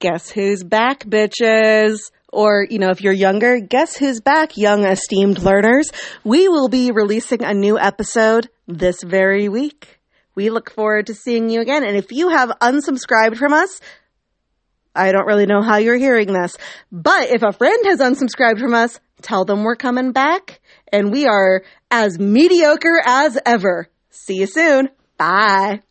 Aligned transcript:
guess 0.00 0.30
who's 0.30 0.64
back, 0.64 1.04
bitches? 1.04 2.10
Or, 2.32 2.66
you 2.68 2.78
know, 2.78 2.90
if 2.90 3.02
you're 3.02 3.12
younger, 3.12 3.60
guess 3.60 3.96
who's 3.96 4.20
back, 4.20 4.56
young 4.56 4.84
esteemed 4.84 5.40
learners? 5.40 5.90
We 6.24 6.48
will 6.48 6.68
be 6.68 6.90
releasing 6.90 7.44
a 7.44 7.54
new 7.54 7.78
episode 7.78 8.48
this 8.66 9.02
very 9.02 9.48
week. 9.48 10.00
We 10.34 10.50
look 10.50 10.70
forward 10.70 11.06
to 11.08 11.14
seeing 11.14 11.50
you 11.50 11.60
again. 11.60 11.84
And 11.84 11.96
if 11.96 12.12
you 12.12 12.30
have 12.30 12.50
unsubscribed 12.60 13.36
from 13.36 13.52
us, 13.52 13.80
I 14.94 15.12
don't 15.12 15.26
really 15.26 15.46
know 15.46 15.62
how 15.62 15.76
you're 15.76 15.96
hearing 15.96 16.32
this, 16.32 16.56
but 16.90 17.30
if 17.30 17.42
a 17.42 17.52
friend 17.52 17.84
has 17.86 18.00
unsubscribed 18.00 18.58
from 18.58 18.74
us, 18.74 18.98
tell 19.22 19.44
them 19.44 19.62
we're 19.62 19.76
coming 19.76 20.12
back 20.12 20.60
and 20.92 21.12
we 21.12 21.26
are 21.26 21.62
as 21.90 22.18
mediocre 22.18 23.00
as 23.04 23.38
ever. 23.44 23.88
See 24.10 24.36
you 24.36 24.46
soon. 24.46 24.88
Bye. 25.16 25.82